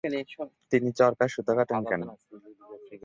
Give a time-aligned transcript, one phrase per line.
[0.71, 2.01] তিনি চরকায় সুতো কাটেন কেন?